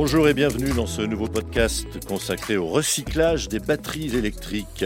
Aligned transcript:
Bonjour 0.00 0.28
et 0.28 0.32
bienvenue 0.32 0.72
dans 0.76 0.86
ce 0.86 1.02
nouveau 1.02 1.26
podcast 1.26 2.06
consacré 2.06 2.56
au 2.56 2.68
recyclage 2.68 3.48
des 3.48 3.58
batteries 3.58 4.16
électriques. 4.16 4.84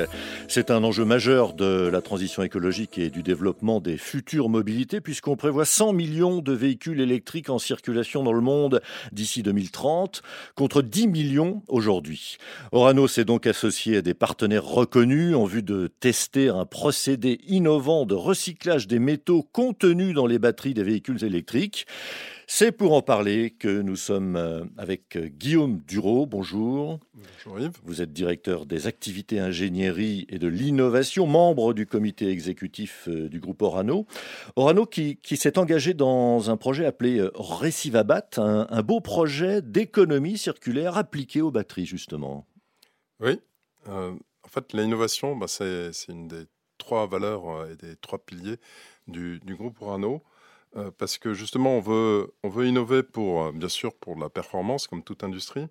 C'est 0.48 0.70
un 0.70 0.82
enjeu 0.84 1.04
majeur 1.04 1.52
de 1.52 1.90
la 1.92 2.00
transition 2.00 2.42
écologique 2.42 2.96
et 2.96 3.10
du 3.10 3.22
développement 3.22 3.82
des 3.82 3.98
futures 3.98 4.48
mobilités 4.48 5.02
puisqu'on 5.02 5.36
prévoit 5.36 5.66
100 5.66 5.92
millions 5.92 6.40
de 6.40 6.54
véhicules 6.54 6.98
électriques 6.98 7.50
en 7.50 7.58
circulation 7.58 8.22
dans 8.22 8.32
le 8.32 8.40
monde 8.40 8.80
d'ici 9.12 9.42
2030 9.42 10.22
contre 10.54 10.80
10 10.80 11.08
millions 11.08 11.62
aujourd'hui. 11.68 12.38
Orano 12.72 13.06
s'est 13.06 13.26
donc 13.26 13.46
associé 13.46 13.98
à 13.98 14.02
des 14.02 14.14
partenaires 14.14 14.64
reconnus 14.64 15.36
en 15.36 15.44
vue 15.44 15.62
de 15.62 15.92
tester 16.00 16.48
un 16.48 16.64
procédé 16.64 17.38
innovant 17.46 18.06
de 18.06 18.14
recyclage 18.14 18.86
des 18.86 18.98
métaux 18.98 19.42
contenus 19.42 20.14
dans 20.14 20.26
les 20.26 20.38
batteries 20.38 20.72
des 20.72 20.84
véhicules 20.84 21.22
électriques. 21.22 21.86
C'est 22.54 22.70
pour 22.70 22.92
en 22.92 23.00
parler 23.00 23.50
que 23.50 23.80
nous 23.80 23.96
sommes 23.96 24.36
euh, 24.36 24.62
avec 24.76 25.16
euh, 25.16 25.28
Guillaume 25.28 25.78
Duro. 25.88 26.26
Bonjour. 26.26 27.00
Bonjour 27.14 27.58
Yves. 27.58 27.80
Vous 27.82 28.02
êtes 28.02 28.12
directeur 28.12 28.66
des 28.66 28.86
activités 28.86 29.40
ingénierie 29.40 30.26
et 30.28 30.38
de 30.38 30.48
l'innovation, 30.48 31.26
membre 31.26 31.72
du 31.72 31.86
comité 31.86 32.28
exécutif 32.28 33.08
euh, 33.08 33.30
du 33.30 33.40
groupe 33.40 33.62
Orano. 33.62 34.06
Orano 34.54 34.84
qui, 34.84 35.18
s'est 35.34 35.56
engagé 35.56 35.94
dans 35.94 36.50
un 36.50 36.58
projet 36.58 36.84
appelé 36.84 37.26
Recivabat, 37.32 38.28
un, 38.36 38.82
beau 38.82 39.00
projet 39.00 39.62
d'économie 39.62 40.36
circulaire 40.36 40.98
appliqué 40.98 41.40
aux 41.40 41.50
batteries 41.50 41.86
justement. 41.86 42.46
Oui. 43.20 43.40
en 43.86 44.18
fait, 44.50 44.74
l'innovation, 44.74 45.36
bah, 45.36 45.48
c'est 45.48 45.90
une 46.06 46.28
des 46.28 46.44
trois 46.76 47.06
valeurs 47.06 47.66
et 47.70 47.76
des 47.76 47.96
trois 47.96 48.18
piliers 48.18 48.58
du, 49.08 49.40
du 49.40 49.56
groupe 49.56 49.80
Orano. 49.80 50.22
Euh, 50.76 50.90
parce 50.96 51.18
que 51.18 51.34
justement, 51.34 51.76
on 51.76 51.80
veut, 51.80 52.32
on 52.42 52.48
veut 52.48 52.66
innover 52.66 53.02
pour, 53.02 53.44
euh, 53.44 53.52
bien 53.52 53.68
sûr, 53.68 53.92
pour 53.94 54.16
la 54.16 54.30
performance, 54.30 54.86
comme 54.86 55.02
toute 55.02 55.22
industrie, 55.22 55.66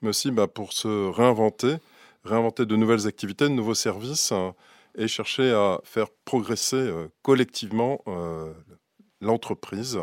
mais 0.00 0.08
aussi 0.08 0.30
bah, 0.30 0.46
pour 0.46 0.72
se 0.72 1.10
réinventer, 1.10 1.76
réinventer 2.24 2.64
de 2.64 2.76
nouvelles 2.76 3.06
activités, 3.06 3.44
de 3.44 3.54
nouveaux 3.54 3.74
services, 3.74 4.32
hein, 4.32 4.54
et 4.96 5.08
chercher 5.08 5.52
à 5.52 5.80
faire 5.84 6.06
progresser 6.24 6.76
euh, 6.76 7.08
collectivement 7.22 8.02
l'entreprise, 9.20 9.98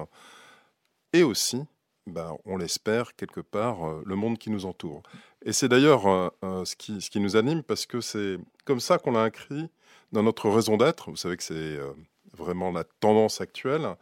et 1.13 1.23
aussi, 1.23 1.61
bah, 2.05 2.33
on 2.45 2.57
l'espère, 2.57 3.15
quelque 3.15 3.41
part, 3.41 3.77
le 4.05 4.15
monde 4.15 4.37
qui 4.37 4.49
nous 4.51 4.65
entoure. 4.65 5.01
Et 5.45 5.53
c'est 5.53 5.67
d'ailleurs 5.67 6.31
ce, 6.41 6.75
qui, 6.75 7.01
ce 7.01 7.09
qui 7.09 7.19
nous 7.19 7.35
anime, 7.35 7.63
parce 7.63 7.85
que 7.85 8.01
c'est 8.01 8.37
comme 8.65 8.79
ça 8.79 8.97
qu'on 8.97 9.11
l'a 9.11 9.23
inscrit 9.23 9.69
dans 10.11 10.23
notre 10.23 10.49
raison 10.49 10.77
d'être. 10.77 11.11
Vous 11.11 11.17
savez 11.17 11.37
que 11.37 11.43
c'est 11.43 11.79
vraiment 12.33 12.71
la 12.71 12.83
tendance 12.83 13.41
actuelle. 13.41 13.95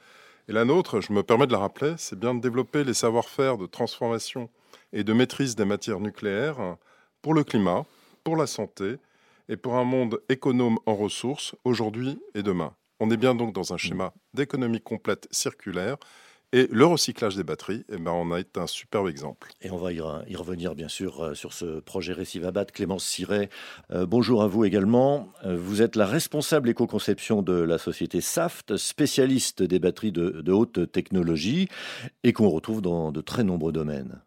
Et 0.48 0.54
la 0.54 0.66
nôtre, 0.66 1.02
je 1.02 1.14
me 1.14 1.24
permets 1.24 1.48
de 1.48 1.52
la 1.52 1.60
rappeler, 1.60 1.94
c'est 1.98 2.18
bien 2.18 2.34
de 2.34 2.40
développer 2.40 2.84
les 2.84 2.94
savoir-faire 2.94 3.58
de 3.58 3.68
transformation 3.68 4.50
et 4.92 5.04
de 5.04 5.14
maîtrise 5.14 5.56
des 5.56 5.66
matières 5.66 6.00
nucléaires 6.00 6.78
pour 7.22 7.34
le 7.34 7.44
climat, 7.44 7.86
pour 8.24 8.36
la 8.36 8.48
santé 8.48 8.96
et 9.50 9.58
pour 9.58 9.76
un 9.76 9.84
monde 9.84 10.20
économe 10.30 10.80
en 10.86 10.96
ressources 10.96 11.56
aujourd'hui 11.64 12.20
et 12.34 12.44
demain. 12.44 12.74
On 13.00 13.10
est 13.12 13.18
bien 13.18 13.36
donc 13.36 13.54
dans 13.54 13.74
un 13.74 13.78
schéma 13.78 14.14
d'économie 14.34 14.82
complète 14.82 15.28
circulaire 15.32 15.98
et 16.54 16.68
le 16.70 16.86
recyclage 16.86 17.36
des 17.36 17.44
batteries, 17.44 17.86
eh 17.90 17.98
ben, 17.98 18.12
on 18.12 18.32
a 18.32 18.40
été 18.40 18.60
un 18.60 18.68
superbe 18.68 19.08
exemple. 19.08 19.50
Et 19.62 19.72
on 19.72 19.78
va 19.78 19.94
y, 19.94 20.02
revenir 20.02 20.76
bien 20.76 20.90
sûr 20.90 21.24
euh, 21.24 21.34
sur 21.34 21.54
ce 21.54 21.80
projet 21.80 22.14
Récivabat. 22.14 22.66
Clémence 22.66 23.06
Siret, 23.06 23.50
euh, 23.92 24.06
bonjour 24.06 24.42
à 24.44 24.48
vous 24.48 24.66
également. 24.66 25.30
Euh, 25.46 25.56
vous 25.58 25.82
êtes 25.82 25.96
la 25.96 26.06
responsable 26.06 26.70
éco-conception 26.70 27.42
de 27.42 27.54
la 27.54 27.78
société 27.78 28.20
SAFT, 28.20 28.76
spécialiste 28.76 29.64
des 29.64 29.80
batteries 29.80 30.12
de, 30.12 30.42
de 30.42 30.52
haute 30.52 30.92
technologie 30.92 31.70
et 32.24 32.34
qu'on 32.34 32.50
retrouve 32.50 32.82
dans 32.82 33.12
de 33.12 33.22
très 33.22 33.44
nombreux 33.44 33.72
domaines. 33.72 34.22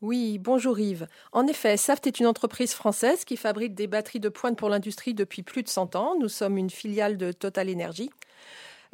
Oui, 0.00 0.38
bonjour 0.38 0.78
Yves. 0.78 1.08
En 1.32 1.46
effet, 1.48 1.76
SAFT 1.76 2.06
est 2.06 2.20
une 2.20 2.26
entreprise 2.26 2.72
française 2.72 3.24
qui 3.24 3.36
fabrique 3.36 3.74
des 3.74 3.88
batteries 3.88 4.20
de 4.20 4.28
pointe 4.28 4.56
pour 4.56 4.68
l'industrie 4.68 5.12
depuis 5.12 5.42
plus 5.42 5.64
de 5.64 5.68
100 5.68 5.96
ans. 5.96 6.14
Nous 6.20 6.28
sommes 6.28 6.56
une 6.56 6.70
filiale 6.70 7.16
de 7.16 7.32
Total 7.32 7.68
Energy. 7.68 8.08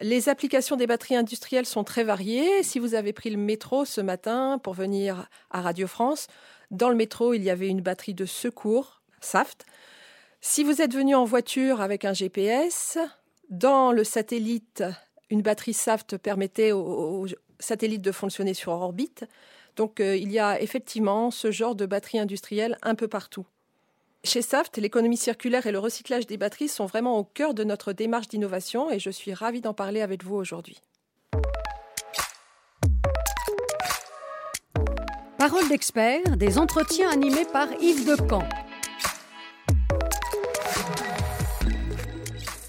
Les 0.01 0.29
applications 0.29 0.77
des 0.77 0.87
batteries 0.87 1.17
industrielles 1.17 1.67
sont 1.67 1.85
très 1.85 2.05
variées. 2.05 2.63
Si 2.63 2.79
vous 2.79 2.95
avez 2.95 3.13
pris 3.13 3.31
le 3.31 3.37
métro 3.37 3.85
ce 3.85 4.01
matin 4.01 4.59
pour 4.63 4.75
venir 4.75 5.29
à 5.51 5.61
Radio 5.61 5.87
France, 5.87 6.27
dans 6.71 6.89
le 6.89 6.97
métro, 6.97 7.35
il 7.35 7.43
y 7.43 7.51
avait 7.51 7.69
une 7.69 7.81
batterie 7.81 8.15
de 8.15 8.27
secours, 8.27 9.03
SAFT. 9.21 9.65
Si 10.41 10.65
vous 10.65 10.83
êtes 10.83 10.93
venu 10.93 11.15
en 11.15 11.25
voiture 11.25 11.81
avec 11.81 12.05
un 12.05 12.13
GPS, 12.13 12.99
dans 13.51 13.93
le 13.93 14.05
satellite, 14.05 14.83
une 15.31 15.43
batterie 15.43 15.75
SAFT 15.75 16.19
permettait 16.19 16.73
au, 16.73 17.27
satellite 17.61 18.03
de 18.03 18.13
fonctionner 18.13 18.55
sur 18.55 18.73
orbite. 18.73 19.25
Donc 19.77 20.01
euh, 20.01 20.17
il 20.17 20.31
y 20.33 20.39
a 20.39 20.61
effectivement 20.61 21.31
ce 21.31 21.51
genre 21.51 21.75
de 21.75 21.87
batterie 21.87 22.19
industrielle 22.19 22.79
un 22.83 22.95
peu 22.95 23.09
partout. 23.09 23.47
Chez 24.27 24.41
Saft, 24.41 24.79
l'économie 24.79 25.19
circulaire 25.19 25.67
et 25.67 25.73
le 25.73 25.79
recyclage 25.79 26.27
des 26.27 26.39
batteries 26.39 26.69
sont 26.69 26.87
vraiment 26.87 27.19
au 27.19 27.25
cœur 27.25 27.53
de 27.53 27.63
notre 27.63 27.93
démarche 27.93 28.27
d'innovation 28.27 28.91
et 28.91 28.99
je 28.99 29.11
suis 29.11 29.35
ravie 29.35 29.61
d'en 29.61 29.75
parler 29.75 30.01
avec 30.01 30.25
vous 30.25 30.35
aujourd'hui. 30.35 30.81
Parole 35.37 35.69
d'expert, 35.69 36.39
des 36.39 36.57
entretiens 36.57 37.11
animés 37.11 37.45
par 37.53 37.69
Yves 37.83 38.07
Decamp. 38.07 38.49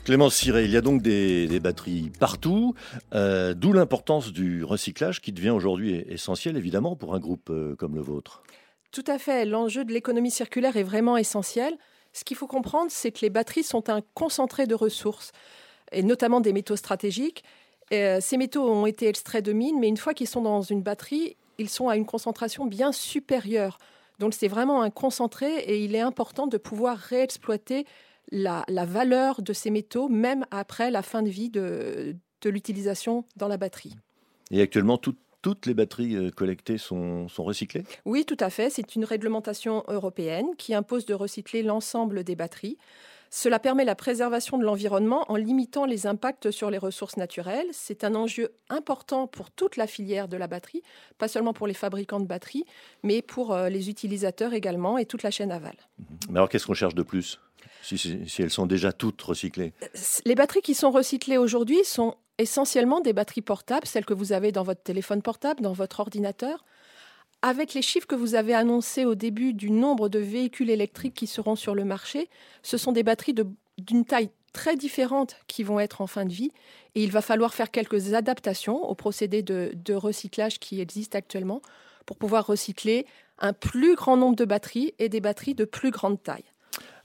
Clémence 0.03 0.35
Siré, 0.35 0.66
il 0.66 0.72
y 0.72 0.77
a 0.77 0.81
donc 0.81 1.01
des, 1.01 1.59
batteries 1.61 2.11
partout, 2.19 2.75
euh, 3.13 3.53
d'où 3.53 3.72
l'importance 3.72 4.33
du 4.33 4.66
recyclage 4.66 5.22
qui 5.22 5.31
devient 5.31 5.51
aujourd'hui 5.51 6.03
essentiel 6.09 6.57
évidemment 6.57 6.97
pour 6.97 7.16
un 7.16 7.19
groupe 7.19 7.49
euh, 7.49 7.75
comme 7.77 7.95
le 7.95 8.01
vôtre. 8.01 8.43
Tout 8.95 9.03
à 9.07 9.17
fait. 9.17 9.44
L'enjeu 9.44 9.83
de 9.83 9.91
l'économie 9.91 10.31
circulaire 10.31 10.78
est 10.78 10.83
vraiment 10.83 11.17
essentiel. 11.17 11.78
Ce 12.13 12.23
qu'il 12.23 12.38
faut 12.38 12.47
comprendre, 12.47 12.89
c'est 12.89 13.11
que 13.11 13.19
les 13.23 13.29
batteries 13.29 13.63
sont 13.63 13.89
un 13.89 14.00
concentré 14.13 14.67
de 14.67 14.73
ressources, 14.73 15.33
et 15.91 16.01
notamment 16.01 16.39
des 16.39 16.53
métaux 16.53 16.78
stratégiques. 16.78 17.44
Euh, 17.91 18.19
ces 18.22 18.38
métaux 18.38 18.63
ont 18.63 18.85
été 18.85 19.09
extraits 19.09 19.44
de 19.44 19.51
mines, 19.51 19.78
mais 19.81 19.89
une 19.89 19.97
fois 19.97 20.13
qu'ils 20.13 20.29
sont 20.29 20.41
dans 20.41 20.61
une 20.61 20.81
batterie, 20.81 21.35
ils 21.57 21.67
sont 21.67 21.89
à 21.89 21.97
une 21.97 22.05
concentration 22.05 22.67
bien 22.67 22.94
supérieure. 22.94 23.79
Donc 24.19 24.34
c'est 24.34 24.47
vraiment 24.47 24.81
un 24.81 24.91
concentré 24.91 25.57
et 25.57 25.84
il 25.84 25.94
est 25.94 26.00
important 26.00 26.47
de 26.47 26.55
pouvoir 26.55 26.97
réexploiter 26.97 27.85
la, 28.31 28.63
valeur 28.69 29.41
de 29.41 29.51
ces 29.51 29.72
métaux, 29.72 30.07
même 30.07 30.45
après 30.51 30.89
la 30.89 31.01
fin 31.01 31.22
de 31.22 31.29
vie 31.29 31.50
de, 31.50 32.16
l'utilisation 32.45 33.25
dans 33.35 33.50
la 33.50 33.57
batterie. 33.57 33.97
Et 34.51 34.61
actuellement, 34.61 34.97
toutes 35.45 35.67
les 35.67 35.75
batteries 35.75 36.16
euh, 36.16 36.31
collectées 36.31 36.79
sont, 36.79 37.28
recyclées? 37.38 37.83
Oui, 38.03 38.25
tout 38.25 38.38
à 38.39 38.50
fait. 38.50 38.72
C'est 38.72 38.95
une 38.95 39.06
réglementation 39.06 39.83
européenne 39.88 40.47
qui 40.57 40.73
impose 40.73 41.06
de 41.06 41.13
recycler 41.13 41.61
l'ensemble 41.61 42.23
des 42.23 42.35
batteries. 42.35 42.79
Cela 43.29 43.59
permet 43.59 43.85
la 43.85 43.94
préservation 43.94 44.57
de 44.57 44.63
l'environnement 44.63 45.31
en 45.31 45.35
limitant 45.35 45.85
les 45.85 46.07
impacts 46.07 46.50
sur 46.50 46.72
les 46.72 46.79
ressources 46.79 47.16
naturelles. 47.16 47.67
C'est 47.73 48.03
un 48.03 48.16
enjeu 48.16 48.53
important 48.69 49.28
pour 49.28 49.51
toute 49.51 49.78
la 49.78 49.85
filière 49.85 50.28
de 50.28 50.35
la 50.35 50.47
batterie, 50.47 50.81
pas 51.19 51.28
seulement 51.28 51.53
pour 51.53 51.67
les 51.67 51.75
fabricants 51.75 52.19
de 52.19 52.25
batteries, 52.25 52.66
mais 53.03 53.22
pour 53.22 53.53
euh, 53.53 53.69
les 53.69 53.88
utilisateurs 53.91 54.55
également 54.55 54.97
et 54.97 55.05
toute 55.05 55.22
la 55.22 55.29
chaîne 55.29 55.51
aval. 55.51 55.75
Mhm. 56.00 56.05
Mais 56.31 56.38
alors 56.38 56.50
qu'est-ce 56.50 56.66
qu'on 56.66 56.73
cherche 56.73 56.95
de 56.95 57.03
plus? 57.03 57.39
Si, 57.84 58.00
si, 58.00 58.41
elles 58.41 58.50
sont 58.50 58.66
déjà 58.66 58.91
toutes 58.91 59.22
recyclées? 59.22 59.73
Les 60.25 60.34
batteries 60.34 60.61
qui 60.61 60.73
sont 60.73 60.89
recyclées 60.89 61.38
aujourd'hui 61.38 61.84
sont 61.84 62.16
essentiellement 62.38 63.01
des 63.01 63.13
batteries 63.13 63.41
portables, 63.41 63.88
celles 63.88 64.06
que 64.06 64.13
vous 64.13 64.34
avez 64.34 64.51
dans 64.51 64.63
votre 64.63 64.84
téléphone 64.84 65.22
portable, 65.22 65.61
dans 65.61 65.73
votre 65.73 65.99
ordinateur. 65.99 66.66
Avec 67.41 67.73
les 67.73 67.82
chiffres 67.82 68.08
que 68.08 68.16
vous 68.16 68.35
avez 68.35 68.53
annoncés 68.53 69.05
au 69.05 69.16
début 69.16 69.53
du 69.53 69.72
nombre 69.72 70.09
de 70.09 70.20
véhicules 70.20 70.70
électriques 70.70 71.14
qui 71.14 71.28
seront 71.28 71.55
sur 71.55 71.76
le 71.76 71.85
marché, 71.85 72.29
ce 72.64 72.78
sont 72.78 72.91
des 72.91 73.03
batteries 73.03 73.35
d'une 73.78 74.05
taille 74.05 74.29
très 74.52 74.76
différente 74.76 75.35
qui 75.47 75.64
vont 75.64 75.79
être 75.79 76.02
en 76.02 76.08
fin 76.08 76.26
de 76.26 76.32
vie 76.32 76.52
et 76.96 77.03
il 77.03 77.11
va 77.11 77.22
falloir 77.22 77.53
faire 77.53 77.72
quelques 77.72 78.14
adaptations 78.14 78.90
au 78.90 78.96
procédé 78.96 79.41
de, 79.41 79.72
de 79.76 79.93
recyclage 79.93 80.59
qui 80.59 80.79
existe 80.79 81.14
actuellement 81.14 81.61
pour 82.05 82.17
pouvoir 82.17 82.47
recycler 82.47 83.05
un 83.40 83.53
plus 83.53 83.96
grand 83.96 84.16
nombre 84.16 84.35
de 84.35 84.46
batteries 84.46 84.93
et 84.97 85.09
des 85.09 85.20
batteries 85.20 85.55
de 85.55 85.66
plus 85.66 85.91
grande 85.91 86.23
taille. 86.23 86.46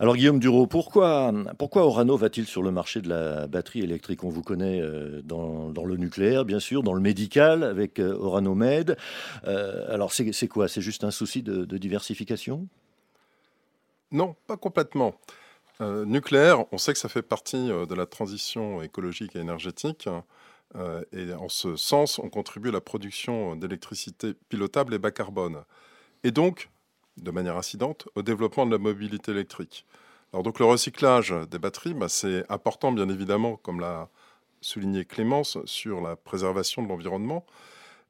Alors 0.00 0.16
Guillaume 0.16 0.38
Duro, 0.38 0.66
pourquoi, 0.66 1.30
pourquoi 1.58 1.84
Orano 1.84 2.16
va-t-il 2.16 2.46
sur 2.46 2.62
le 2.62 2.70
marché 2.70 3.02
de 3.02 3.08
la 3.10 3.46
batterie 3.46 3.80
électrique? 3.80 4.24
On 4.24 4.30
vous 4.30 4.42
connaît 4.42 4.80
euh, 4.80 5.20
dans, 5.22 5.84
le 5.84 5.96
nucléaire, 5.98 6.46
bien 6.46 6.58
sûr, 6.58 6.82
dans 6.82 6.94
le 6.94 7.02
médical 7.02 7.62
avec 7.62 7.98
euh, 7.98 8.14
Orano 8.14 8.54
Med. 8.54 8.96
Euh, 9.46 9.92
alors 9.92 10.14
c'est 10.14 10.48
quoi? 10.48 10.68
C'est 10.68 10.80
juste 10.80 11.04
un 11.04 11.10
souci 11.10 11.42
de, 11.42 11.76
diversification? 11.76 12.66
Non, 14.10 14.36
pas 14.46 14.56
complètement. 14.56 15.14
nucléaire, 15.80 16.64
on 16.72 16.78
sait 16.78 16.94
que 16.94 16.98
ça 16.98 17.10
fait 17.10 17.20
partie 17.20 17.68
de 17.68 17.94
la 17.94 18.06
transition 18.06 18.80
écologique 18.80 19.36
et 19.36 19.40
énergétique. 19.40 20.08
et 21.12 21.32
en 21.34 21.50
ce 21.50 21.76
sens, 21.76 22.18
on 22.18 22.30
contribue 22.30 22.70
à 22.70 22.72
la 22.72 22.80
production 22.80 23.54
d'électricité 23.54 24.32
pilotable 24.48 24.94
et 24.94 24.98
bas 24.98 25.10
carbone. 25.10 25.62
Et 26.24 26.30
donc, 26.30 26.70
de 27.20 27.30
manière 27.30 27.56
incidente 27.56 28.08
au 28.14 28.22
développement 28.22 28.66
de 28.66 28.72
la 28.72 28.78
mobilité 28.78 29.32
électrique. 29.32 29.86
Alors 30.32 30.42
donc 30.42 30.58
le 30.58 30.64
recyclage 30.64 31.34
des 31.50 31.58
batteries, 31.58 31.94
bah, 31.94 32.08
c'est 32.08 32.44
important 32.50 32.92
bien 32.92 33.08
évidemment, 33.08 33.56
comme 33.56 33.80
l'a 33.80 34.08
souligné 34.60 35.04
Clémence, 35.04 35.58
sur 35.64 36.00
la 36.00 36.16
préservation 36.16 36.82
de 36.82 36.88
l'environnement, 36.88 37.44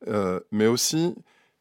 euh, 0.08 0.40
mais 0.50 0.66
aussi, 0.66 1.14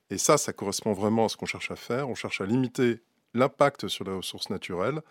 et 0.09 0.17
ça, 0.17 0.37
ça 0.37 0.53
correspond 0.53 0.93
vraiment 0.93 1.25
à 1.25 1.29
ce 1.29 1.37
qu'on 1.37 1.45
cherche 1.45 1.71
à 1.71 1.75
faire, 1.75 2.09
on 2.09 2.15
cherche 2.15 2.41
à 2.41 2.45
limiter 2.45 3.01
l'impact 3.33 3.87
sur 3.87 4.03
les 4.05 4.11
ressources 4.11 4.49
naturelles 4.49 5.01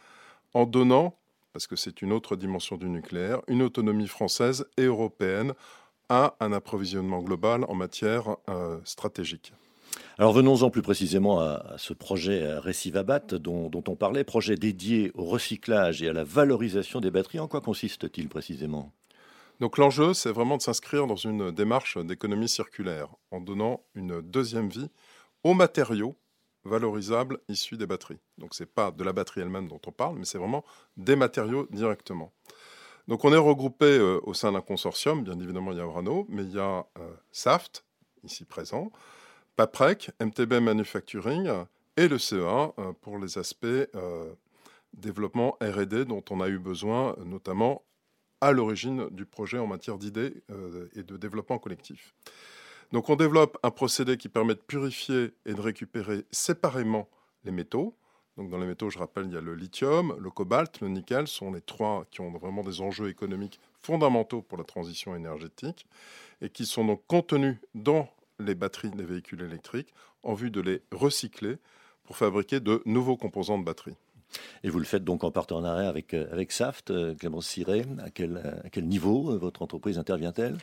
en 0.54 0.66
donnant, 0.66 1.16
parce 1.52 1.66
que 1.66 1.76
c'est 1.76 2.02
une 2.02 2.12
autre 2.12 2.36
dimension 2.36 2.76
du 2.76 2.88
nucléaire, 2.88 3.40
une 3.46 3.62
autonomie 3.62 4.08
française 4.08 4.66
et 4.76 4.84
européenne 4.84 5.54
à 6.08 6.34
un 6.40 6.52
approvisionnement 6.52 7.20
global 7.20 7.64
en 7.68 7.74
matière 7.74 8.36
euh, 8.48 8.78
stratégique. 8.84 9.52
Alors 10.20 10.32
venons-en 10.32 10.68
plus 10.68 10.82
précisément 10.82 11.38
à, 11.40 11.76
ce 11.78 11.92
projet 11.92 12.58
Recivabat 12.58 13.20
dont, 13.20 13.68
dont 13.68 13.84
on 13.86 13.94
parlait, 13.94 14.24
projet 14.24 14.56
dédié 14.56 15.12
au 15.14 15.24
recyclage 15.24 16.02
et 16.02 16.08
à 16.08 16.12
la 16.12 16.24
valorisation 16.24 16.98
des 16.98 17.12
batteries. 17.12 17.38
En 17.38 17.46
quoi 17.46 17.60
consiste-t-il 17.60 18.28
précisément? 18.28 18.92
Donc 19.60 19.78
l'enjeu, 19.78 20.14
c'est 20.14 20.32
vraiment 20.32 20.56
de 20.56 20.62
s'inscrire 20.62 21.06
dans 21.06 21.14
une 21.14 21.52
démarche 21.52 21.98
d'économie 21.98 22.48
circulaire 22.48 23.14
en 23.30 23.40
donnant 23.40 23.84
une 23.94 24.20
deuxième 24.20 24.68
vie 24.68 24.90
aux 25.44 25.54
matériaux 25.54 26.16
valorisables 26.64 27.38
issus 27.48 27.76
des 27.76 27.86
batteries. 27.86 28.18
Donc 28.38 28.54
ce 28.54 28.64
n'est 28.64 28.68
pas 28.68 28.90
de 28.90 29.04
la 29.04 29.12
batterie 29.12 29.42
elle-même 29.42 29.68
dont 29.68 29.80
on 29.86 29.92
parle, 29.92 30.18
mais 30.18 30.24
c'est 30.24 30.38
vraiment 30.38 30.64
des 30.96 31.14
matériaux 31.14 31.68
directement. 31.70 32.32
Donc 33.06 33.24
on 33.24 33.32
est 33.32 33.36
regroupé 33.36 33.86
euh, 33.86 34.18
au 34.24 34.34
sein 34.34 34.50
d'un 34.50 34.62
consortium, 34.62 35.22
bien 35.22 35.38
évidemment 35.38 35.70
il 35.70 35.78
y 35.78 35.80
a 35.80 35.86
Orano, 35.86 36.26
mais 36.28 36.42
il 36.42 36.54
y 36.54 36.58
a 36.58 36.86
euh, 36.98 37.14
SAFT, 37.30 37.84
ici 38.24 38.44
présent, 38.44 38.90
PAPREC, 39.58 40.12
MTB 40.20 40.60
Manufacturing 40.60 41.50
et 41.96 42.06
le 42.06 42.16
CEA 42.16 42.72
euh, 42.78 42.92
pour 43.02 43.18
les 43.18 43.38
aspects 43.38 43.66
développement 44.94 45.58
RD 45.60 46.04
dont 46.04 46.24
on 46.30 46.40
a 46.40 46.48
eu 46.48 46.60
besoin, 46.60 47.16
notamment 47.26 47.82
à 48.40 48.52
l'origine 48.52 49.08
du 49.10 49.26
projet 49.26 49.58
en 49.58 49.66
matière 49.66 49.98
d'idées 49.98 50.32
et 50.94 51.02
de 51.02 51.16
développement 51.16 51.58
collectif. 51.58 52.14
Donc 52.92 53.10
on 53.10 53.16
développe 53.16 53.58
un 53.62 53.70
procédé 53.70 54.16
qui 54.16 54.28
permet 54.28 54.54
de 54.54 54.60
purifier 54.60 55.34
et 55.44 55.54
de 55.54 55.60
récupérer 55.60 56.24
séparément 56.30 57.08
les 57.44 57.50
métaux. 57.50 57.96
Donc 58.36 58.50
dans 58.50 58.58
les 58.58 58.66
métaux, 58.66 58.88
je 58.90 58.98
rappelle, 58.98 59.26
il 59.26 59.32
y 59.32 59.36
a 59.36 59.40
le 59.40 59.56
lithium, 59.56 60.16
le 60.18 60.30
cobalt, 60.30 60.80
le 60.80 60.88
nickel, 60.88 61.26
sont 61.26 61.50
les 61.50 61.60
trois 61.60 62.06
qui 62.10 62.20
ont 62.20 62.30
vraiment 62.30 62.62
des 62.62 62.80
enjeux 62.80 63.08
économiques 63.08 63.60
fondamentaux 63.82 64.40
pour 64.40 64.56
la 64.56 64.64
transition 64.64 65.16
énergétique 65.16 65.86
et 66.40 66.48
qui 66.48 66.64
sont 66.64 66.84
donc 66.84 67.02
contenus 67.08 67.56
dans 67.74 68.08
les 68.38 68.54
batteries 68.54 68.90
des 68.90 69.04
véhicules 69.04 69.42
électriques 69.42 69.92
en 70.22 70.34
vue 70.34 70.50
de 70.50 70.60
les 70.60 70.82
recycler 70.92 71.56
pour 72.04 72.16
fabriquer 72.16 72.60
de 72.60 72.82
nouveaux 72.86 73.16
composants 73.16 73.58
de 73.58 73.64
batterie. 73.64 73.94
Et 74.62 74.68
vous 74.68 74.78
le 74.78 74.84
faites 74.84 75.04
donc 75.04 75.24
en 75.24 75.30
partenariat 75.30 75.88
avec, 75.88 76.12
euh, 76.12 76.26
avec 76.32 76.52
SAFT, 76.52 76.90
euh, 76.90 77.14
Clémence 77.14 77.46
Siré. 77.46 77.84
À 78.04 78.10
quel, 78.10 78.36
à 78.64 78.68
quel 78.68 78.86
niveau 78.86 79.30
euh, 79.30 79.38
votre 79.38 79.62
entreprise 79.62 79.98
intervient-elle? 79.98 80.58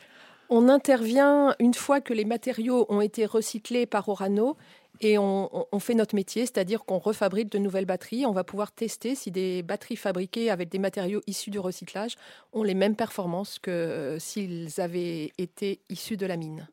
On 0.48 0.68
intervient 0.68 1.56
une 1.58 1.74
fois 1.74 2.00
que 2.00 2.14
les 2.14 2.24
matériaux 2.24 2.86
ont 2.88 3.00
été 3.00 3.26
recyclés 3.26 3.86
par 3.86 4.08
Orano 4.08 4.56
et 5.00 5.18
on, 5.18 5.66
fait 5.78 5.94
notre 5.94 6.14
métier, 6.14 6.42
c'est-à-dire 6.42 6.84
qu'on 6.84 6.98
refabrique 6.98 7.50
de 7.50 7.58
nouvelles 7.58 7.84
batteries. 7.84 8.24
On 8.24 8.32
va 8.32 8.44
pouvoir 8.44 8.72
tester 8.72 9.14
si 9.14 9.30
des 9.30 9.62
batteries 9.62 9.96
fabriquées 9.96 10.50
avec 10.50 10.70
des 10.70 10.78
matériaux 10.78 11.20
issus 11.26 11.50
du 11.50 11.58
recyclage 11.58 12.16
ont 12.52 12.62
les 12.62 12.74
mêmes 12.74 12.96
performances 12.96 13.58
que 13.58 13.70
euh, 13.70 14.18
s'ils 14.18 14.80
avaient 14.80 15.32
été 15.36 15.80
issus 15.90 16.16
de 16.16 16.24
la 16.24 16.36
mine. 16.36 16.66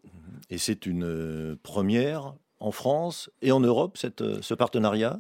Et 0.54 0.60
c'est 0.60 0.86
une 0.86 1.58
première 1.64 2.36
en 2.60 2.70
France 2.70 3.32
et 3.42 3.52
en 3.52 3.60
Europe, 3.60 3.98
ce 3.98 4.54
partenariat? 4.54 5.20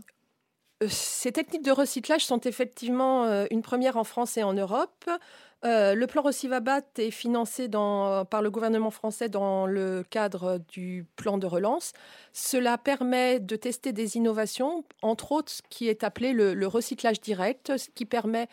Ces 0.87 1.31
techniques 1.31 1.65
de 1.65 1.71
recyclage 1.71 2.23
sont 2.23 2.41
effectivement 2.41 3.25
une 3.49 3.63
première 3.63 3.97
en 3.97 4.03
France 4.03 4.37
et 4.37 4.43
en 4.43 4.53
Europe. 4.53 5.09
Le 5.63 6.05
plan 6.05 6.21
Recivabat 6.21 6.81
est 6.99 7.09
financé 7.09 7.67
par 7.67 8.43
le 8.43 8.51
gouvernement 8.51 8.91
français 8.91 9.27
dans 9.27 9.65
le 9.65 10.05
cadre 10.07 10.59
du 10.69 11.07
plan 11.15 11.39
de 11.39 11.47
relance. 11.47 11.93
Cela 12.31 12.77
permet 12.77 13.39
de 13.39 13.55
tester 13.55 13.91
des 13.91 14.17
innovations, 14.17 14.85
entre 15.01 15.31
autres 15.31 15.51
ce 15.51 15.61
qui 15.67 15.89
est 15.89 16.03
appelé 16.03 16.33
le, 16.33 16.53
le 16.53 16.67
recyclage 16.67 17.21
direct, 17.21 17.75
ce 17.75 17.89
qui 17.89 18.05
permet 18.05 18.49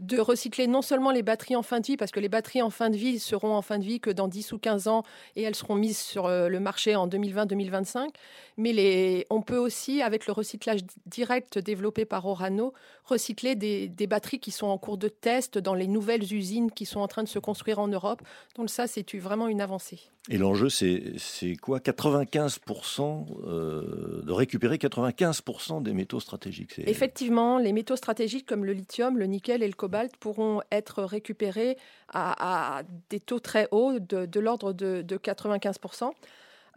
de 0.00 0.18
recycler 0.18 0.66
non 0.66 0.82
seulement 0.82 1.10
les 1.10 1.22
batteries 1.22 1.56
en 1.56 1.62
fin 1.62 1.78
de 1.80 1.86
vie, 1.86 1.96
parce 1.96 2.10
que 2.10 2.20
les 2.20 2.28
batteries 2.28 2.62
en 2.62 2.70
fin 2.70 2.88
de 2.88 2.96
vie 2.96 3.18
seront 3.18 3.54
en 3.54 3.62
fin 3.62 3.78
de 3.78 3.84
vie 3.84 4.00
que 4.00 4.10
dans 4.10 4.28
10 4.28 4.52
ou 4.52 4.58
15 4.58 4.88
ans 4.88 5.04
et 5.36 5.42
elles 5.42 5.54
seront 5.54 5.74
mises 5.74 5.98
sur 5.98 6.26
euh, 6.26 6.48
le 6.48 6.58
marché 6.58 6.96
en 6.96 7.06
2020-2025, 7.06 8.08
mais 8.56 8.72
les, 8.72 9.26
on 9.30 9.42
peut 9.42 9.58
aussi, 9.58 10.00
avec 10.00 10.26
le 10.26 10.32
recyclage 10.32 10.80
direct 11.06 11.58
développé 11.58 12.06
par 12.06 12.26
Orano, 12.26 12.72
recycler 13.04 13.54
des, 13.54 13.88
des, 13.88 14.06
batteries 14.06 14.40
qui 14.40 14.50
sont 14.50 14.66
en 14.66 14.78
cours 14.78 14.96
de 14.96 15.08
test 15.08 15.58
dans 15.58 15.74
les 15.74 15.86
nouvelles 15.86 16.32
usines 16.32 16.70
qui 16.70 16.86
sont 16.86 17.00
en 17.00 17.08
train 17.08 17.22
de 17.22 17.28
se 17.28 17.38
construire 17.38 17.78
en 17.78 17.88
Europe. 17.88 18.22
Donc 18.56 18.70
ça, 18.70 18.86
c'est 18.86 19.04
vraiment 19.18 19.48
une 19.48 19.60
avancée. 19.60 20.00
Et 20.28 20.36
l'enjeu, 20.38 20.68
c'est 20.68 21.56
quoi? 21.60 21.78
95% 21.78 23.26
euh, 23.44 24.22
de 24.22 24.32
récupérer 24.32 24.76
95% 24.76 25.82
des 25.82 25.92
métaux 25.92 26.20
stratégiques. 26.20 26.78
Effectivement, 26.86 27.58
les 27.58 27.72
métaux 27.72 27.96
stratégiques 27.96 28.46
comme 28.46 28.64
le 28.64 28.72
lithium, 28.72 29.18
le 29.18 29.26
nickel 29.26 29.62
et 29.62 29.66
le 29.66 29.72
cobalt 29.72 29.89
pourront 30.18 30.62
être 30.70 31.02
récupérés 31.02 31.76
à, 32.12 32.82
des 33.10 33.20
taux 33.20 33.40
très 33.40 33.68
hauts, 33.70 33.98
de, 33.98 34.40
l'ordre 34.40 34.72
de, 34.72 35.02
95%. 35.02 36.10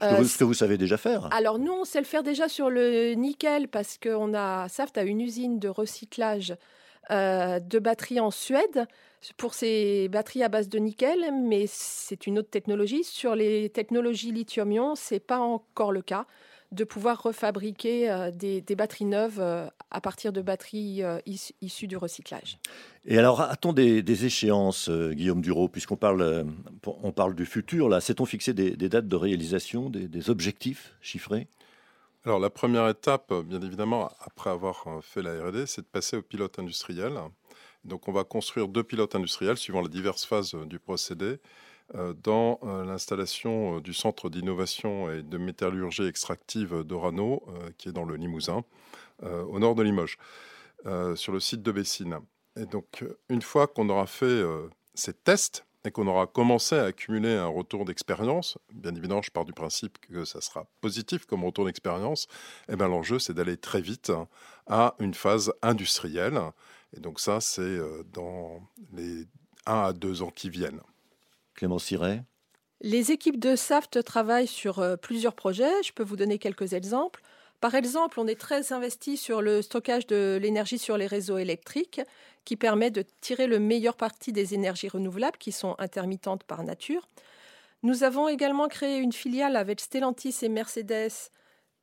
Euh, 0.01 0.23
ce 0.23 0.37
que, 0.37 0.43
vous, 0.43 0.53
savez 0.53 0.77
déjà 0.77 0.97
faire 0.97 1.29
Alors 1.31 1.59
nous, 1.59 1.71
on 1.71 1.85
sait 1.85 1.99
le 1.99 2.05
faire 2.05 2.23
déjà 2.23 2.49
sur 2.49 2.69
le 2.69 3.13
nickel 3.13 3.67
parce 3.67 3.97
qu'on 3.97 4.33
a, 4.33 4.67
Saft 4.67 4.97
a 4.97 5.03
une 5.03 5.21
usine 5.21 5.59
de 5.59 5.69
recyclage 5.69 6.55
euh, 7.11 7.59
de 7.59 7.79
batteries 7.79 8.19
en 8.19 8.31
Suède 8.31 8.87
pour 9.37 9.53
ces 9.53 10.09
batteries 10.09 10.43
à 10.43 10.49
base 10.49 10.67
de 10.67 10.79
nickel, 10.79 11.31
mais 11.33 11.65
c'est 11.67 12.27
une 12.27 12.39
autre 12.39 12.49
technologie. 12.49 13.03
Sur 13.03 13.35
les 13.35 13.69
technologies 13.69 14.31
lithium-ion, 14.31 14.95
ce 14.95 15.13
n'est 15.13 15.19
pas 15.19 15.39
encore 15.39 15.91
le 15.91 16.01
cas 16.01 16.25
de 16.73 16.83
pouvoir 16.83 17.21
refabriquer 17.21 18.09
euh, 18.09 18.31
des, 18.31 18.61
batteries 18.75 19.05
neuves 19.05 19.39
euh, 19.39 19.67
à 19.91 20.01
partir 20.01 20.33
de 20.33 20.41
batteries 20.41 21.03
euh, 21.03 21.19
issues 21.61 21.87
du 21.87 21.97
recyclage. 21.97 22.57
Et 23.05 23.17
alors, 23.17 23.41
a-t-on 23.41 23.73
des, 23.73 24.25
échéances, 24.25 24.89
Guillaume 24.89 25.41
Duro, 25.41 25.67
puisqu'on 25.67 25.95
parle, 25.95 26.45
on 26.85 27.11
parle 27.11 27.35
du 27.35 27.45
futur, 27.45 27.89
là, 27.89 28.01
s'est-on 28.01 28.25
fixé 28.25 28.53
des, 28.53 28.75
dates 28.75 29.07
de 29.07 29.15
réalisation, 29.15 29.89
des, 29.89 30.29
objectifs 30.29 30.95
chiffrés? 31.01 31.47
Alors 32.25 32.39
la 32.39 32.49
première 32.49 32.87
étape, 32.87 33.33
bien 33.45 33.61
évidemment, 33.61 34.09
après 34.21 34.49
avoir 34.49 34.85
fait 35.01 35.21
la 35.21 35.43
R&D, 35.43 35.65
c'est 35.67 35.81
de 35.81 35.87
passer 35.87 36.15
au 36.15 36.21
pilote 36.21 36.57
industriel. 36.57 37.19
Donc 37.83 38.07
on 38.07 38.13
va 38.13 38.23
construire 38.23 38.69
deux 38.69 38.83
pilotes 38.83 39.15
industriels 39.15 39.57
suivant 39.57 39.81
les 39.81 39.89
diverses 39.89 40.25
phases 40.25 40.55
du 40.65 40.79
procédé 40.79 41.25
euh, 41.25 41.37
dans 42.23 42.59
euh, 42.63 42.83
l'installation 42.85 43.77
euh, 43.77 43.81
du 43.81 43.93
centre 43.93 44.29
d'innovation 44.29 45.11
et 45.11 45.21
de 45.21 45.37
métallurgie 45.37 46.05
extractive 46.05 46.83
d'Orano, 46.83 47.43
qui 47.77 47.89
est 47.89 47.91
dans 47.91 48.05
le 48.05 48.15
Limousin, 48.15 48.63
au 49.21 49.59
nord 49.59 49.75
de 49.75 49.83
Limoges, 49.83 50.17
sur 51.15 51.31
le 51.31 51.39
site 51.39 51.61
de 51.61 51.71
Bessines. 51.71 52.19
Et 52.55 52.65
donc, 52.65 53.05
une 53.29 53.41
fois 53.41 53.67
qu'on 53.67 53.87
aura 53.89 54.05
fait 54.05 54.43
ces 54.95 55.13
tests 55.13 55.65
et 55.85 55.91
qu'on 55.91 56.07
aura 56.07 56.27
commencé 56.27 56.75
à 56.75 56.85
accumuler 56.85 57.35
un 57.35 57.47
retour 57.47 57.85
d'expérience, 57.85 58.57
bien 58.73 58.93
évidemment, 58.95 59.21
je 59.21 59.31
pars 59.31 59.45
du 59.45 59.53
principe 59.53 59.97
que 59.99 60.25
ça 60.25 60.41
sera 60.41 60.65
positif 60.81 61.25
comme 61.25 61.45
retour 61.45 61.65
d'expérience, 61.65 62.25
et 62.67 62.73
eh 62.73 62.75
bien 62.75 62.87
l'enjeu, 62.87 63.19
c'est 63.19 63.33
d'aller 63.33 63.57
très 63.57 63.81
vite 63.81 64.11
à 64.67 64.95
une 64.99 65.13
phase 65.13 65.53
industrielle. 65.61 66.39
Et 66.95 66.99
donc 66.99 67.19
ça, 67.19 67.39
c'est 67.39 67.79
dans 68.11 68.61
les 68.93 69.25
1 69.65 69.73
à 69.83 69.93
2 69.93 70.21
ans 70.21 70.31
qui 70.31 70.49
viennent. 70.49 70.81
Clément 71.55 71.79
Siret 71.79 72.23
Les 72.81 73.11
équipes 73.11 73.39
de 73.39 73.55
SAFT 73.55 74.03
travaillent 74.03 74.47
sur 74.47 74.79
euh, 74.79 74.95
plusieurs 74.95 75.35
projets. 75.35 75.83
Je 75.83 75.93
peux 75.93 76.03
vous 76.03 76.15
donner 76.15 76.39
quelques 76.39 76.73
exemples. 76.73 77.21
Par 77.61 77.75
exemple, 77.75 78.19
on 78.19 78.27
est 78.27 78.39
très 78.39 78.73
investi 78.73 79.15
sur 79.15 79.41
le 79.41 79.61
stockage 79.61 80.05
de 80.07 80.37
l'énergie 80.41 80.77
sur 80.77 80.97
les 80.97 81.07
réseaux 81.07 81.37
électriques, 81.37 82.01
qui 82.43 82.57
permet 82.57 82.91
de 82.91 83.05
tirer 83.21 83.47
le 83.47 83.57
meilleur 83.57 83.95
parti 83.95 84.33
des 84.33 84.53
énergies 84.53 84.89
renouvelables, 84.89 85.37
qui 85.37 85.53
sont 85.53 85.75
intermittentes 85.79 86.43
par 86.43 86.63
nature. 86.63 87.07
Nous 87.81 88.03
avons 88.03 88.27
également 88.27 88.67
créé 88.67 88.97
une 88.97 89.13
filiale 89.13 89.55
avec 89.55 89.79
Stellantis 89.79 90.35
et 90.41 90.49
Mercedes 90.49 91.31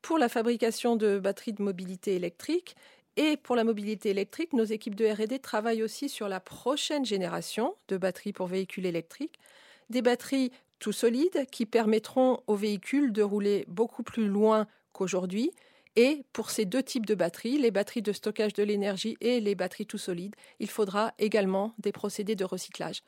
pour 0.03 0.19
la 0.19 0.29
fabrication 0.29 0.97
de 0.97 1.19
batteries 1.19 1.53
de 1.53 1.63
mobilité 1.63 2.15
électrique. 2.15 2.77
Et 3.17 3.37
pour 3.37 3.57
la 3.57 3.65
mobilité 3.65 4.11
électrique, 4.11 4.53
nos 4.53 4.65
équipes 4.65 4.95
de 4.95 5.07
RD 5.07 5.41
travaillent 5.43 5.83
aussi 5.83 6.09
sur 6.09 6.29
la 6.29 6.41
prochaine 6.41 7.05
génération 7.05 7.75
de 7.89 7.97
batteries 7.97 8.33
pour 8.33 8.47
véhicules 8.47 8.87
électriques 8.87 9.39
des 9.91 10.03
batteries 10.03 10.53
tout 10.79 10.93
solides 10.93 11.47
qui 11.51 11.67
permettront 11.67 12.41
aux 12.47 12.57
véhicules 12.57 13.13
de 13.13 13.23
rouler 13.23 13.65
beaucoup 13.69 14.03
plus 14.03 14.27
loin 14.27 14.67
qu'aujourd'hui. 14.93 15.51
Et 15.97 16.25
pour 16.33 16.51
ces 16.51 16.65
deux 16.65 16.83
types 16.83 17.07
de 17.07 17.15
batteries, 17.15 17.59
les 17.59 17.73
batteries 17.73 18.03
de 18.03 18.13
stockage 18.13 18.55
de 18.55 18.63
l'énergie 18.63 19.17
et 19.21 19.41
les 19.41 19.55
batteries 19.55 19.87
tout 19.87 19.99
solides, 19.99 20.37
il 20.61 20.71
faudra 20.71 21.13
également 21.19 21.75
des 21.79 21.93
procédés 21.93 22.37
de 22.37 22.45
recyclage. 22.45 23.03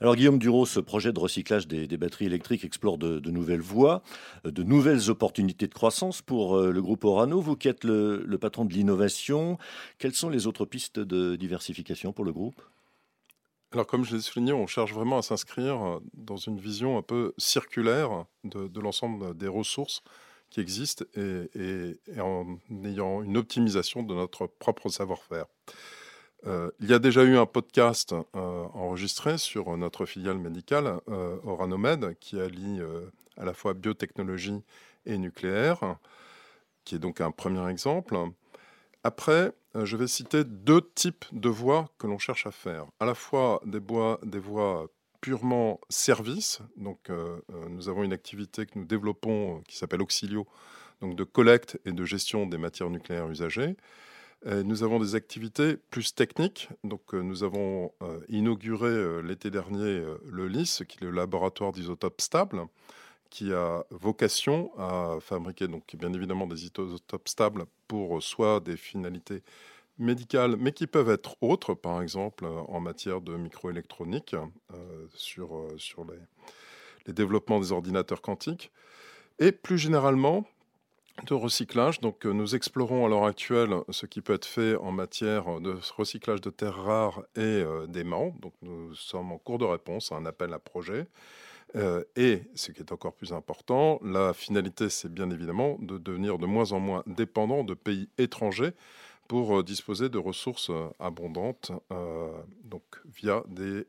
Alors 0.00 0.14
Guillaume 0.14 0.38
Duro, 0.38 0.64
ce 0.64 0.78
projet 0.78 1.12
de 1.12 1.18
recyclage 1.18 1.66
des, 1.66 1.88
batteries 1.96 2.26
électriques 2.26 2.64
explore 2.64 2.98
de, 2.98 3.30
nouvelles 3.30 3.60
voies, 3.60 4.02
euh, 4.46 4.52
de 4.52 4.62
nouvelles 4.62 5.10
opportunités 5.10 5.66
de 5.66 5.74
croissance 5.74 6.22
pour 6.22 6.56
euh, 6.56 6.70
le 6.70 6.80
groupe 6.80 7.04
Orano. 7.04 7.40
Vous 7.40 7.56
qui 7.56 7.66
êtes 7.66 7.82
le, 7.82 8.36
patron 8.40 8.64
de 8.64 8.72
l'innovation, 8.72 9.58
quelles 9.98 10.14
sont 10.14 10.30
les 10.30 10.46
autres 10.46 10.66
pistes 10.66 11.00
de 11.00 11.34
diversification 11.34 12.12
pour 12.12 12.24
le 12.24 12.32
groupe? 12.32 12.62
Alors, 13.72 13.88
comme 13.88 14.04
je 14.04 14.14
l'ai 14.14 14.22
souligné, 14.22 14.52
on 14.52 14.68
cherche 14.68 14.94
vraiment 14.94 15.18
à 15.18 15.22
s'inscrire 15.22 16.00
dans 16.14 16.36
une 16.36 16.60
vision 16.60 16.96
un 16.96 17.02
peu 17.02 17.34
circulaire 17.36 18.24
de, 18.44 18.80
l'ensemble 18.80 19.36
des 19.36 19.48
ressources 19.48 20.02
qui 20.48 20.60
existent 20.60 21.04
et, 21.16 21.98
en 22.18 22.56
ayant 22.84 23.22
une 23.22 23.36
optimisation 23.36 24.04
de 24.04 24.14
notre 24.14 24.46
propre 24.46 24.88
savoir-faire. 24.88 25.46
Euh, 26.46 26.70
il 26.80 26.88
y 26.88 26.94
a 26.94 26.98
déjà 26.98 27.24
eu 27.24 27.36
un 27.36 27.46
podcast 27.46 28.12
euh, 28.12 28.64
enregistré 28.74 29.38
sur 29.38 29.76
notre 29.76 30.06
filiale 30.06 30.38
médicale, 30.38 31.00
euh, 31.08 31.36
Oranomed, 31.44 32.16
qui 32.20 32.40
allie 32.40 32.80
à 33.36 33.44
la 33.44 33.54
fois 33.54 33.74
biotechnologie 33.74 34.62
et 35.06 35.18
nucléaire, 35.18 35.96
qui 36.84 36.94
est 36.94 36.98
donc 36.98 37.20
un 37.20 37.30
premier 37.30 37.68
exemple. 37.70 38.16
Après, 39.04 39.52
je 39.74 39.96
vais 39.96 40.06
citer 40.06 40.44
deux 40.44 40.82
types 40.94 41.24
de 41.32 41.48
voies 41.48 41.88
que 41.98 42.06
l'on 42.06 42.18
cherche 42.18 42.46
à 42.46 42.50
faire. 42.50 42.86
À 43.00 43.06
la 43.06 43.14
fois 43.14 43.60
des, 43.64 43.80
des 44.24 44.38
voies 44.38 44.88
purement 45.20 45.80
service. 45.88 46.60
Donc, 46.76 47.10
nous 47.70 47.88
avons 47.88 48.02
une 48.02 48.12
activité 48.12 48.66
que 48.66 48.78
nous 48.78 48.84
développons 48.84 49.62
qui 49.68 49.76
s'appelle 49.76 50.02
Auxilio, 50.02 50.46
donc 51.00 51.14
de 51.14 51.24
collecte 51.24 51.78
et 51.84 51.92
de 51.92 52.04
gestion 52.04 52.46
des 52.46 52.58
matières 52.58 52.90
nucléaires 52.90 53.28
usagées. 53.28 53.76
Euh, 54.46 54.62
nous 54.62 54.82
avons 54.82 55.00
des 55.00 55.14
activités 55.14 55.76
plus 55.76 56.14
techniques. 56.14 56.68
Donc, 56.84 57.14
euh, 57.14 57.22
nous 57.22 57.42
avons 57.42 57.92
euh, 58.02 58.20
inauguré 58.28 59.22
l'été 59.22 59.50
dernier 59.50 60.04
le 60.26 60.48
LIS, 60.48 60.82
qui 60.88 60.98
est 60.98 61.04
le 61.04 61.10
laboratoire 61.10 61.72
d'isotopes 61.72 62.20
stables, 62.20 62.66
qui 63.30 63.52
a 63.52 63.84
vocation 63.90 64.70
à 64.78 65.18
fabriquer, 65.20 65.68
donc, 65.68 65.96
bien 65.96 66.12
évidemment, 66.12 66.46
des 66.46 66.64
isotopes 66.64 67.28
stables 67.28 67.64
pour 67.88 68.22
soit 68.22 68.60
des 68.60 68.76
finalités 68.76 69.42
médicales, 69.98 70.56
mais 70.56 70.72
qui 70.72 70.86
peuvent 70.86 71.10
être 71.10 71.36
autres, 71.40 71.74
par 71.74 72.00
exemple 72.00 72.46
en 72.46 72.80
matière 72.80 73.20
de 73.20 73.36
microélectronique, 73.36 74.36
sur, 75.12 75.66
sur 75.76 76.04
les, 76.04 76.18
les 77.06 77.12
développements 77.12 77.58
des 77.58 77.72
ordinateurs 77.72 78.22
quantiques. 78.22 78.70
Et 79.40 79.50
plus 79.50 79.76
généralement, 79.76 80.46
de 81.24 81.34
recyclage. 81.34 82.00
Donc, 82.00 82.26
euh, 82.26 82.32
nous 82.32 82.54
explorons 82.54 83.06
à 83.06 83.08
l'heure 83.08 83.24
actuelle 83.24 83.74
ce 83.90 84.06
qui 84.06 84.20
peut 84.20 84.34
être 84.34 84.46
fait 84.46 84.76
en 84.76 84.92
matière 84.92 85.60
de 85.60 85.76
recyclage 85.96 86.40
de 86.40 86.50
terres 86.50 86.76
rares 86.76 87.22
et 87.36 87.40
euh, 87.40 87.86
d'aimants. 87.86 88.34
Donc, 88.40 88.52
nous 88.62 88.94
sommes 88.94 89.32
en 89.32 89.38
cours 89.38 89.58
de 89.58 89.64
réponse 89.64 90.12
à 90.12 90.16
un 90.16 90.26
appel 90.26 90.52
à 90.52 90.58
projet. 90.58 91.06
Euh, 91.76 92.02
et 92.16 92.42
ce 92.54 92.72
qui 92.72 92.80
est 92.80 92.92
encore 92.92 93.12
plus 93.12 93.32
important, 93.32 94.00
la 94.02 94.32
finalité, 94.32 94.88
c'est 94.88 95.12
bien 95.12 95.30
évidemment 95.30 95.76
de 95.80 95.98
devenir 95.98 96.38
de 96.38 96.46
moins 96.46 96.72
en 96.72 96.80
moins 96.80 97.02
dépendant 97.06 97.64
de 97.64 97.74
pays 97.74 98.08
étrangers 98.16 98.72
pour 99.26 99.62
disposer 99.62 100.08
de 100.08 100.16
ressources 100.16 100.70
abondantes, 100.98 101.70
donc 102.64 102.82
via 103.04 103.42
des 103.46 103.84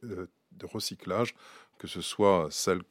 recyclages, 0.65 1.33
que 1.77 1.87
ce 1.87 2.01
soit 2.01 2.49
celles 2.51 2.81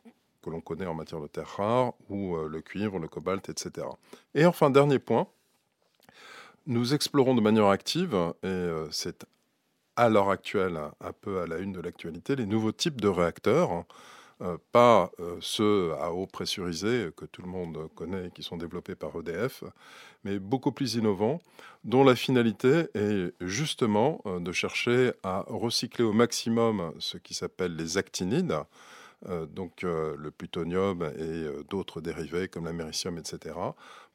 que 0.42 0.50
l'on 0.50 0.60
connaît 0.60 0.86
en 0.86 0.94
matière 0.94 1.20
de 1.20 1.26
terres 1.26 1.56
rares, 1.56 1.94
ou 2.08 2.36
euh, 2.36 2.48
le 2.48 2.60
cuivre, 2.60 2.98
le 2.98 3.08
cobalt, 3.08 3.48
etc. 3.48 3.86
Et 4.34 4.46
enfin, 4.46 4.70
dernier 4.70 4.98
point, 4.98 5.26
nous 6.66 6.94
explorons 6.94 7.34
de 7.34 7.40
manière 7.40 7.66
active, 7.66 8.14
et 8.42 8.46
euh, 8.46 8.88
c'est 8.90 9.26
à 9.96 10.08
l'heure 10.08 10.30
actuelle 10.30 10.78
un 11.00 11.12
peu 11.12 11.40
à 11.40 11.46
la 11.46 11.58
une 11.58 11.72
de 11.72 11.80
l'actualité, 11.80 12.36
les 12.36 12.46
nouveaux 12.46 12.72
types 12.72 13.00
de 13.00 13.08
réacteurs. 13.08 13.84
Euh, 14.40 14.56
pas 14.70 15.10
ceux 15.40 15.94
à 15.94 16.12
eau 16.12 16.24
pressurisée 16.26 17.10
que 17.16 17.24
tout 17.24 17.42
le 17.42 17.48
monde 17.48 17.88
connaît 17.96 18.28
et 18.28 18.30
qui 18.30 18.44
sont 18.44 18.56
développés 18.56 18.94
par 18.94 19.10
EDF, 19.16 19.64
mais 20.22 20.38
beaucoup 20.38 20.70
plus 20.70 20.94
innovants, 20.94 21.42
dont 21.82 22.04
la 22.04 22.14
finalité 22.14 22.86
est 22.94 23.34
justement 23.40 24.22
de 24.24 24.52
chercher 24.52 25.10
à 25.24 25.44
recycler 25.48 26.04
au 26.04 26.12
maximum 26.12 26.92
ce 27.00 27.16
qui 27.16 27.34
s'appelle 27.34 27.74
les 27.74 27.98
actinides, 27.98 28.54
donc 29.26 29.84
euh, 29.84 30.14
le 30.16 30.30
plutonium 30.30 31.02
et 31.02 31.22
euh, 31.22 31.64
d'autres 31.68 32.00
dérivés 32.00 32.48
comme 32.48 32.66
l'américium, 32.66 33.18
etc., 33.18 33.56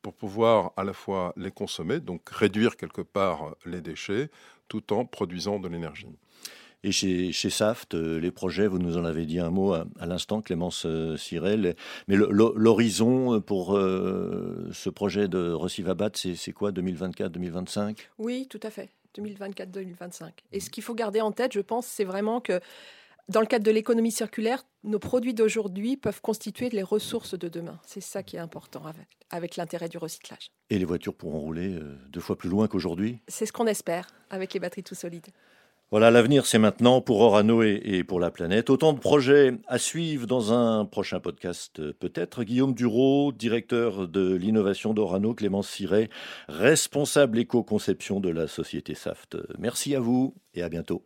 pour 0.01 0.13
pouvoir 0.13 0.72
à 0.77 0.83
la 0.83 0.93
fois 0.93 1.33
les 1.38 1.51
consommer, 1.51 2.00
donc 2.00 2.29
réduire 2.29 2.77
quelque 2.77 3.01
part 3.01 3.55
les 3.65 3.81
déchets, 3.81 4.29
tout 4.67 4.93
en 4.93 5.05
produisant 5.05 5.60
de 5.60 5.67
l'énergie. 5.67 6.07
Et 6.86 6.91
chez, 6.91 7.31
chez, 7.31 7.50
Saft, 7.50 7.93
les 7.93 8.31
projets, 8.31 8.67
vous 8.67 8.79
nous 8.79 8.98
en 8.98 9.05
avez 9.05 9.25
dit 9.25 9.39
un 9.39 9.50
mot 9.50 9.72
à, 9.72 9.86
l'instant, 10.01 10.41
Clémence 10.41 10.86
Sirel. 11.15 11.77
Mais 12.10 12.17
l'horizon 12.17 13.39
pour 13.39 13.77
ce 13.77 14.89
projet 14.89 15.29
de 15.29 15.53
Recivabat, 15.53 16.10
c'est 16.13 16.51
quoi 16.51 16.74
2024-2025 16.74 18.00
Oui, 18.17 18.48
tout 18.50 18.60
à 18.63 18.69
fait. 18.69 18.89
2024-2025. 19.17 20.31
Et 20.51 20.60
ce 20.60 20.69
qu'il 20.69 20.83
faut 20.83 20.95
garder 20.95 21.22
en 21.22 21.31
tête, 21.31 21.53
je 21.53 21.62
pense, 21.62 21.86
c'est 21.86 22.03
vraiment 22.03 22.41
que 22.41 22.60
dans 23.29 23.39
le 23.39 23.45
cadre 23.45 23.63
de 23.63 23.71
l'économie 23.71 24.11
circulaire, 24.11 24.65
nos 24.83 24.99
produits 24.99 25.33
d'aujourd'hui 25.33 25.95
peuvent 25.95 26.21
constituer 26.21 26.69
les 26.69 26.83
ressources 26.83 27.37
de 27.37 27.47
demain. 27.47 27.79
C'est 27.85 28.01
ça 28.01 28.21
qui 28.21 28.35
est 28.35 28.39
important 28.39 28.83
avec, 29.29 29.55
l'intérêt 29.55 29.87
du 29.87 29.97
recyclage. 29.97 30.51
Et 30.69 30.77
les 30.77 30.85
voitures 30.85 31.15
pourront 31.15 31.39
rouler 31.39 31.75
euh, 31.75 31.97
deux 32.09 32.19
fois 32.19 32.37
plus 32.37 32.49
loin 32.49 32.67
qu'aujourd'hui? 32.67 33.19
C'est 33.27 33.45
ce 33.45 33.53
qu'on 33.53 33.67
espère 33.67 34.07
avec 34.29 34.53
les 34.53 34.59
batteries 34.59 34.83
tout 34.83 34.95
solides. 34.95 35.27
Voilà, 35.89 36.09
l'avenir 36.09 36.47
c'est 36.47 36.57
maintenant 36.57 37.01
pour 37.01 37.21
Orano 37.21 37.61
et, 37.61 38.03
pour 38.03 38.19
la 38.19 38.31
planète. 38.31 38.71
Autant 38.71 38.93
de 38.93 38.99
projets 38.99 39.53
à 39.67 39.77
suivre 39.77 40.25
dans 40.25 40.51
un 40.51 40.85
prochain 40.85 41.19
podcast 41.19 41.79
euh, 41.79 41.93
peut-être. 41.93 42.43
Guillaume 42.43 42.73
Duro, 42.73 43.31
directeur 43.31 44.07
de 44.07 44.33
l'innovation 44.33 44.93
d'Orano, 44.93 45.33
Clémence 45.33 45.69
Siret, 45.69 46.09
responsable 46.49 47.39
éco-conception 47.39 48.19
de 48.19 48.29
la 48.29 48.47
société 48.47 48.95
SAFT. 48.95 49.37
Merci 49.59 49.95
à 49.95 49.99
vous 49.99 50.35
et 50.55 50.63
à 50.63 50.69
bientôt. 50.69 51.05